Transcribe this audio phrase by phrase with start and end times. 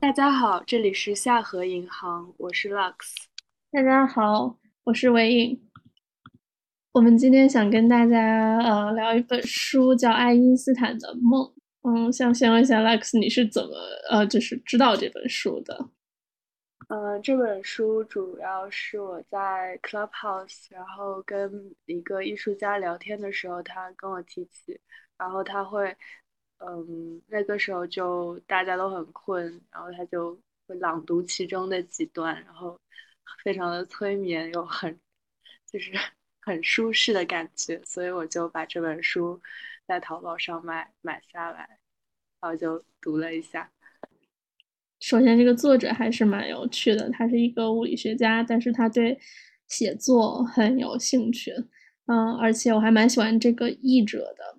[0.00, 2.94] 大家好，这里是夏河银行，我是 Lux。
[3.70, 5.70] 大家好，我是韦颖。
[6.92, 11.42] 我们今天想跟大家呃聊一本书，叫《爱因斯坦的梦》。
[11.82, 13.76] 嗯，想先问一下 Lux，你是怎么
[14.08, 15.90] 呃就是知道这本书的？
[16.88, 24.80] 嗯，这本书主要是我在 Clubhouse，然后跟一个艺术家聊天的时候，他跟我提起，
[25.18, 25.94] 然后他会，
[26.60, 32.78] 嗯，那个时候就大家都很困，然后他就会朗读其中的几段，然后
[33.42, 34.98] 非常的催眠又很，
[35.70, 35.90] 就是
[36.42, 39.40] 很舒适的感觉，所以我就把这本书
[39.86, 41.60] 在淘宝上买买下来，
[42.40, 43.70] 然后就读了一下。
[45.00, 49.18] 首先，这个作者还是蛮有趣的，他是一个物理学家，但是他对
[49.66, 51.52] 写作很有兴趣，
[52.04, 54.56] 嗯，而且我还蛮喜欢这个译者的，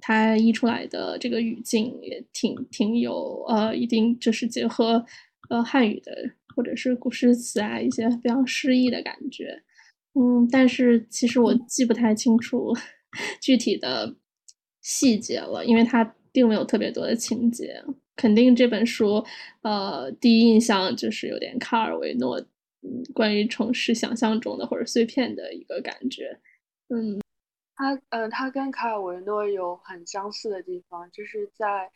[0.00, 5.04] 他译出来的这个语境也挺挺有呃一定就是结合
[5.50, 6.12] 呃汉语的
[6.54, 9.62] 或者是古诗词啊一些非常诗意的感觉，
[10.14, 12.72] 嗯，但是其实我记不太清楚
[13.40, 14.16] 具体的
[14.82, 17.82] 细节了，因为它并没有特别多的情节。
[18.16, 19.24] 肯定这本书，
[19.62, 22.36] 呃，第一印象就是有点卡尔维诺，
[22.82, 26.36] 嗯，关于城市想象中的或者碎片的一个感觉，
[26.88, 27.20] 嗯，
[27.78, 31.90] 他，嗯，他跟卡尔维诺有很相似的地方，就是在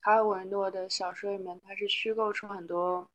[0.00, 3.08] 卡尔维诺的小说里面，他是虚构出很多，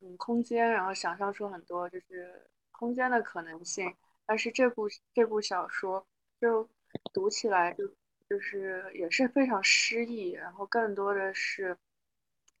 [0.00, 3.94] 嗯，空间，然后想象出很多就是空间的可能性，
[4.26, 6.04] 但是这部这部小说
[6.40, 6.68] 就
[7.12, 7.88] 读起来就
[8.28, 11.76] 就是也是非常诗意，然后更多的是。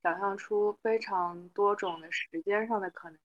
[0.02, 3.18] 想象出非常多种的时间上的可能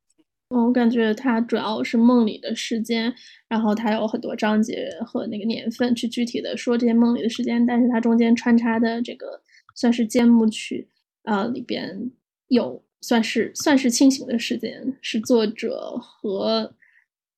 [0.50, 3.14] 我感觉它主要是梦里的时间，
[3.48, 9.42] 然后它有很多章节和那个年份去具体的说这些梦里的时间，但是它中间穿插的这个
[9.76, 10.88] 算是间幕曲
[11.24, 12.12] 啊，里边
[12.48, 16.74] 有算是算是清醒的时间，是作者和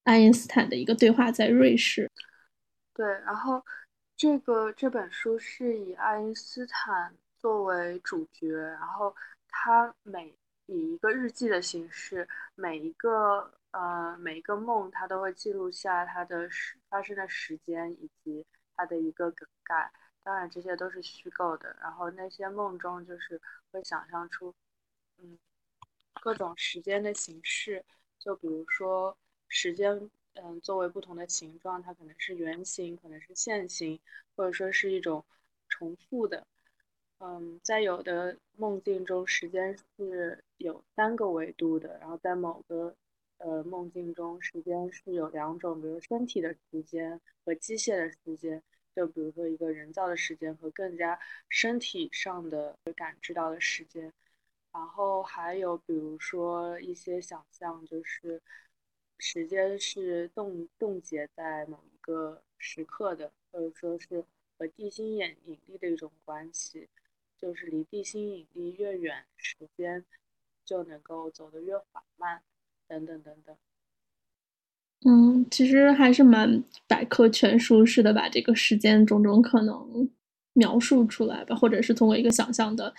[0.04, 2.10] 爱因斯坦的一个对话，在瑞士。
[2.94, 3.64] 对，然后
[4.16, 7.14] 这个这本书是以爱因斯坦。
[7.40, 9.14] 作为主角，然后
[9.48, 10.34] 他每
[10.68, 18.46] 以一个日记的形式，每一个呃每一个梦，他都会记录下他的时发生的时间以及
[18.76, 19.92] 他的一个梗概。
[20.24, 21.76] 当然这些都是虚构的。
[21.82, 23.42] 然后那些梦中就是
[23.72, 24.54] 会想象出
[25.18, 25.38] 嗯
[26.22, 27.84] 各种时间的形式，
[28.20, 29.18] 就比如说
[29.48, 33.98] 时间嗯作为不同的形状，它可能是圆形，可能是线形，
[34.36, 35.24] 或者说是一种
[35.70, 36.46] 重复的。
[37.20, 41.98] 嗯，在有的梦境中，时间是有三个维度的。
[42.00, 42.96] 然后在某个
[43.40, 48.62] 呃梦境中，时间是有两种，比如身体的时间和机械的时间。
[48.96, 51.20] 就比如说一个人造的时间和更加
[51.50, 54.12] 身体上的感知到的时间。
[54.72, 58.42] 然后还有比如说一些想象，就是
[59.20, 64.24] 时间是冻冻结在某一个时刻的，或者说是
[64.58, 66.88] 和地心引引力的一种关系。
[67.40, 70.04] 就是离地心引力越远，时间
[70.66, 72.42] 就能够走得越缓慢，
[72.88, 73.56] 等等等等。
[75.06, 80.10] 嗯，其实还是蛮百科全书式的，把这个时间种种可能
[80.54, 82.94] 描述出来吧，或者是通过一个想象的，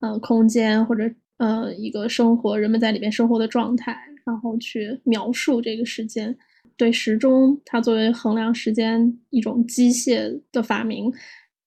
[0.00, 3.94] 呃，空间或者呃一个生活，人们在里面生活的状态，
[4.24, 6.36] 然后去描述这个时间。
[6.76, 11.12] 对时钟，它作为衡量时间一种机械的发明。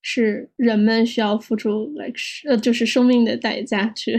[0.10, 4.18] 是人们需要付出，like 呃，就是生命的代价去，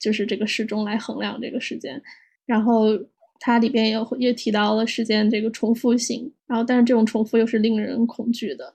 [0.00, 2.02] 就是这个时钟来衡量这个时间。
[2.44, 2.86] 然后
[3.38, 8.74] 它里边也也提到了时间这个重复性，然后但是这种重复又是令人恐惧的。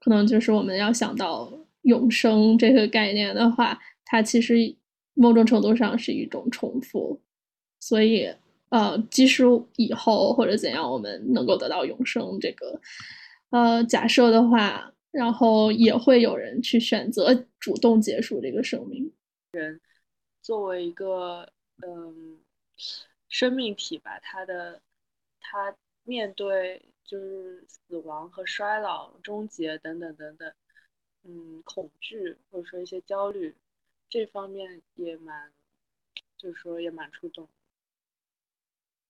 [0.00, 1.52] 可能就是我们要想到
[1.82, 4.74] 永生这个概念的话，它其实
[5.14, 7.20] 某种程度上是一种重复。
[7.78, 8.28] 所以
[8.70, 9.44] 呃，即使
[9.76, 12.80] 以后或者怎样，我们能够得到永生这个。
[13.52, 19.12] 呃，假设的话，然后也会有人去选择主动结束这个生命。
[19.52, 19.78] 人
[20.40, 21.52] 作为一个
[21.86, 22.40] 嗯
[23.28, 24.80] 生命体吧，他的
[25.38, 30.50] 他面对就是死亡和衰老、终结等等等等，
[31.24, 33.54] 嗯，恐惧或者说一些焦虑，
[34.08, 35.52] 这方面也蛮，
[36.38, 37.46] 就是说也蛮触动。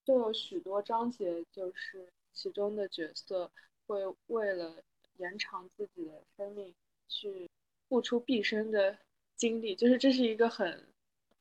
[0.04, 3.48] 就有许多章节，就是其中的角色。
[3.86, 4.82] 会为了
[5.18, 6.74] 延长自己的生命
[7.08, 7.48] 去
[7.88, 8.98] 付出毕生的
[9.36, 10.86] 精力，就是这是一个很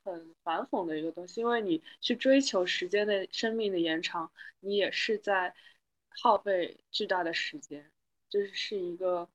[0.03, 1.41] 很反讽的一个东西。
[1.41, 5.55] 因为你去追求时间的生命的延长，你也是在
[6.09, 7.89] 耗费巨大的时间，
[8.29, 9.27] 就是是一个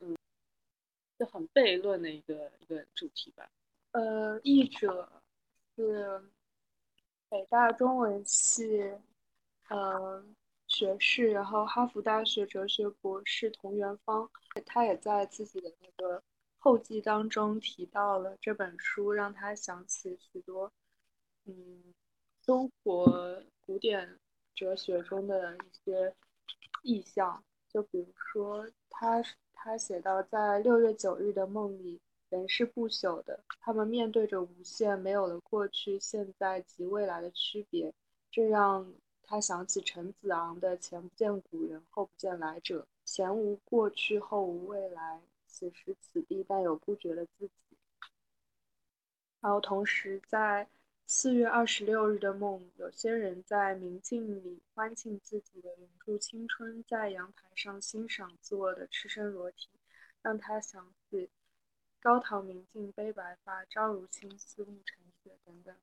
[0.00, 0.16] 嗯，
[1.18, 3.48] 就很悖论的一个一个主题吧。
[3.92, 5.08] 呃，译者
[5.76, 6.20] 是
[7.28, 8.92] 北大中文系，
[9.68, 10.24] 呃，
[10.74, 14.28] 学士，然后哈佛大学哲学博士童元芳，
[14.66, 16.20] 他也在自己的那个
[16.58, 20.72] 后记当中提到了这本书，让他想起许多，
[21.44, 21.94] 嗯，
[22.42, 24.18] 中国古典
[24.52, 26.12] 哲学中的一些
[26.82, 29.22] 意象，就比如说他
[29.52, 32.00] 他写到在六月九日的梦里。
[32.30, 37.94] 人是不朽的，他们面对着无限，没有了过去、现在及未来的区别，
[38.28, 38.92] 这让
[39.26, 47.76] 他想起陈子昂的“前不见古人，后不见来者，前无过去，后无未来，此时此地，但有不绝的自己。”
[49.40, 50.68] 然后，同时在
[51.06, 59.68] 四月二十六日的梦，有些人在明镜里欢庆自己的永驻青春，在阳台上欣赏自我的赤身裸体，
[60.22, 61.28] 让他想起。
[62.00, 65.74] 高堂明镜悲白发，朝如青丝暮成雪等等。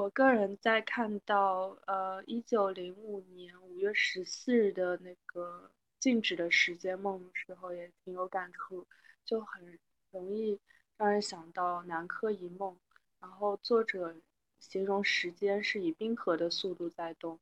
[0.00, 8.86] 嗯，我个人在看到呃一九零五年五月十四日的那个静止的时间梦的时候，也挺有感触，
[9.26, 9.78] 就很
[10.10, 10.58] 容易
[10.96, 12.74] 让人想到南柯一梦。
[13.20, 14.16] 然后作者
[14.58, 17.38] 形容时间是以冰河的速度在动。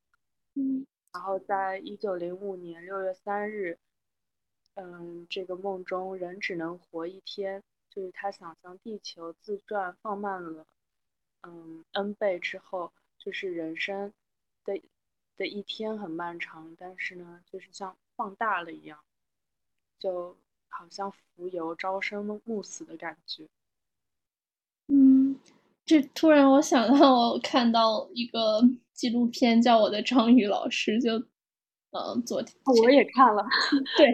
[0.55, 3.79] 嗯，然后在一九零五年六月三日。
[4.75, 10.65] 嗯，这个梦中人只能活一天，就是他想象地球自转放慢了，
[11.43, 14.13] 嗯，n 倍之后，就是人生
[14.65, 14.81] 的
[15.37, 18.99] 的一天很漫长，但是呢，就是像放大了一样，
[19.99, 20.37] 就
[20.69, 23.47] 好像浮游朝生暮死的感觉。
[24.89, 25.39] 嗯，
[25.85, 28.61] 这突然我想到，我看到一个
[28.93, 31.23] 纪录片，叫我的章鱼老师就。
[31.99, 33.45] 嗯，昨天我也看了，
[33.99, 34.13] 对，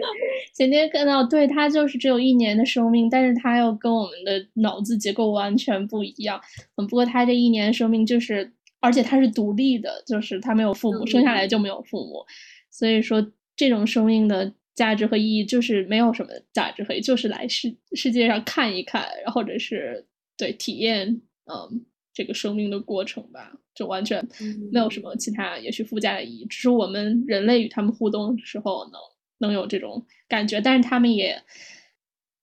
[0.55, 6.41] 前天看到，对他就是只有一年的生命，但是他又跟我们的脑子结构完全不一样。
[6.77, 12.25] 嗯，不过他这一年生命就是，而且他是独立的，就是他没有父母，生下来就没有父母，
[12.71, 20.05] 所以说这种生命的价值和意义就是没有什么价值和意义，就是来世世界上看一看，然后或者是
[20.37, 21.85] 对体验，嗯。
[22.15, 24.25] 这个生命的过程吧，就完全
[24.71, 26.45] 没有什么其他，也许附加的意义。
[26.45, 29.01] 只是我们人类与他们互动的时候，能
[29.39, 31.43] 能有这种感觉，但是他们也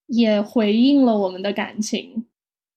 [0.09, 2.27] 也回应了我们的感情，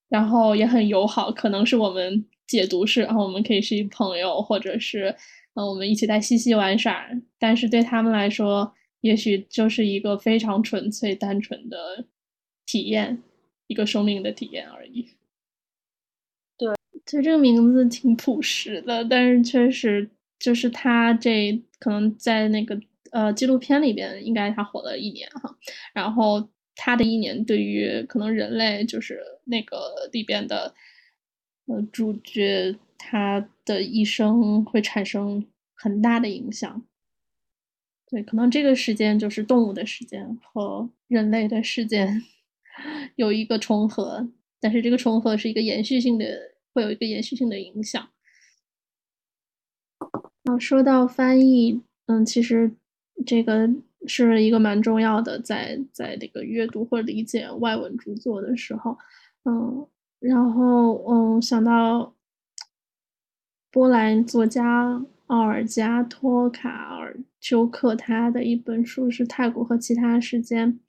[0.07, 1.29] 然后也很友好。
[1.33, 5.13] 可能是我们解读是，然后我们可以是一朋友，或者是
[5.53, 7.05] 啊，我们一起在嬉戏玩耍。
[7.37, 12.05] 但是对他们来说，也许就是一个非常纯粹、单纯的
[12.65, 13.21] 体验，
[13.67, 15.09] 一个生命的体验而已。
[17.05, 20.09] 其实这个名字挺朴实的，但是确实
[20.39, 22.79] 就是他这可能在那个
[23.11, 25.55] 呃纪录片里边，应该他活了一年哈。
[25.93, 30.73] 然后他的一年对于可能人类就是那个里边的
[31.67, 36.83] 呃主角他的一生会产生很大的影响。
[38.09, 42.23] 对，可能这个时间就是动物的时间和人类的时间
[43.15, 44.27] 有一个重合，
[44.59, 46.54] 但是这个重合是一个延续性的。
[46.75, 48.09] 会有一个延续性的影响。
[50.43, 52.69] 啊，说到翻译，嗯，其实
[53.25, 53.67] 这个
[54.05, 58.97] 是一个蛮重要的，在在这个阅读或理解外文著作的时候，
[59.45, 59.87] 嗯，
[60.19, 62.13] 然后嗯，想到
[63.71, 70.79] 波兰作家奥尔加托卡尔丘克他的一本书是《泰国和其他时间》，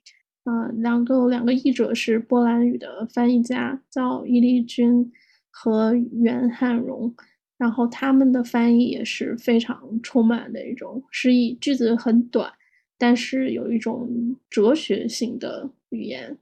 [0.51, 5.11] 啊，两个两个译者是波兰语的翻译家，叫伊丽君。
[5.59, 7.11] 和袁汉荣，
[7.57, 12.53] 然后他们的翻译也是非常充满的一种诗意，句子很短，
[12.95, 16.37] 但是有一种哲学性的语言。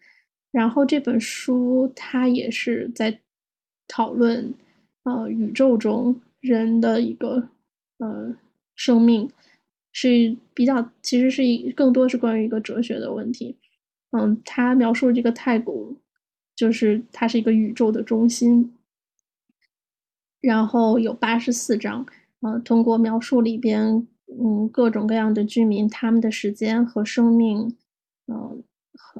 [0.52, 3.18] 然后这本书它也是在
[3.88, 4.54] 讨论，
[5.04, 7.48] 呃，宇宙中人的一个
[8.00, 8.36] 呃
[8.76, 9.30] 生命，
[9.94, 13.56] 是比较其实是一更多是关于一个哲学的问题。
[14.12, 15.96] 嗯，他描述这个太古，
[16.54, 18.74] 就是它是一个宇宙的中心。
[20.46, 22.06] 然后有八十四章，
[22.42, 27.76] 呃，通过描述里边，嗯，各种各样的居民他们的时间和生命，
[28.28, 28.64] 嗯，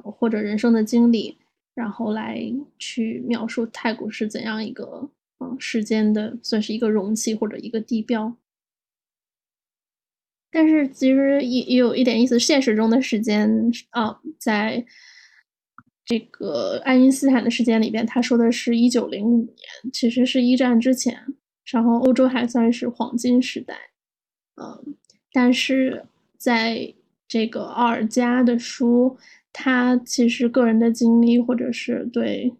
[0.04, 1.36] 或者人生的经历，
[1.74, 2.40] 然后来
[2.78, 8.36] 去描述太古是怎样一个，嗯，时间的算是一个容器或者一个地标。
[10.52, 14.86] 但是其实也也有一点意思，现实中的时间啊，在。
[16.06, 19.56] 这个爱因斯坦的时间里边，他说的是一九零五年，
[19.92, 21.18] 其实是一战之前，
[21.64, 23.74] 然后欧洲还算是黄金时代，
[24.54, 24.94] 嗯，
[25.32, 26.06] 但是
[26.38, 26.94] 在
[27.26, 29.18] 这个奥尔加的书，
[29.52, 32.54] 他其实个人的经历，或者是对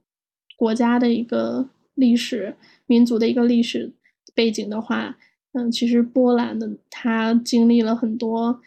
[0.56, 3.92] 国家的一个历史、民族的一个历史
[4.34, 5.16] 背景的话，
[5.52, 8.60] 嗯，其实波兰的他经历了很多，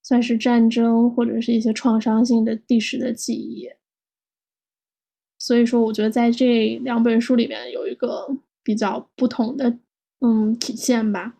[0.00, 3.68] 算是战争或者是一些创伤性的历史的记忆。
[5.42, 8.28] 所以说，我觉得在这两本书里面有一个
[8.62, 9.76] 比较不同的，
[10.20, 11.34] 嗯，体现吧。